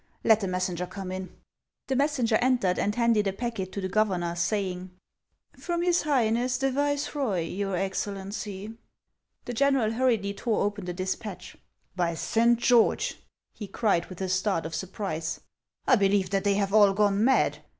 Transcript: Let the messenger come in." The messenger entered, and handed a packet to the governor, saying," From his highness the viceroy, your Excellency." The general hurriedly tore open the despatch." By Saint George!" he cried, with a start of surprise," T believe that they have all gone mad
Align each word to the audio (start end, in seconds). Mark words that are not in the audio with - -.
Let 0.23 0.39
the 0.39 0.47
messenger 0.47 0.87
come 0.87 1.11
in." 1.11 1.29
The 1.85 1.95
messenger 1.95 2.37
entered, 2.37 2.79
and 2.79 2.95
handed 2.95 3.27
a 3.27 3.33
packet 3.33 3.71
to 3.73 3.81
the 3.81 3.87
governor, 3.87 4.35
saying," 4.35 4.89
From 5.65 5.83
his 5.83 6.01
highness 6.01 6.57
the 6.57 6.71
viceroy, 6.71 7.41
your 7.41 7.75
Excellency." 7.75 8.73
The 9.45 9.53
general 9.53 9.91
hurriedly 9.91 10.33
tore 10.33 10.63
open 10.63 10.85
the 10.85 10.91
despatch." 10.93 11.55
By 11.95 12.15
Saint 12.15 12.57
George!" 12.57 13.19
he 13.59 13.67
cried, 13.67 14.07
with 14.07 14.21
a 14.21 14.29
start 14.29 14.65
of 14.65 14.73
surprise," 14.73 15.41
T 15.87 15.95
believe 15.97 16.31
that 16.31 16.45
they 16.45 16.55
have 16.55 16.73
all 16.73 16.93
gone 16.93 17.23
mad 17.23 17.59